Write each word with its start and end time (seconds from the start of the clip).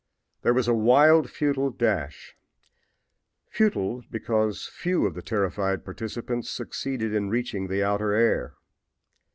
There 0.41 0.55
was 0.55 0.67
a 0.67 0.73
wild, 0.73 1.29
futile 1.29 1.69
dash 1.69 2.35
futile 3.49 4.01
because 4.09 4.65
few 4.65 5.05
of 5.05 5.13
the 5.13 5.21
terrified 5.21 5.85
participants 5.85 6.49
succeeded 6.49 7.13
in 7.13 7.29
reaching 7.29 7.67
the 7.67 7.83
outer 7.83 8.11
air. 8.11 8.55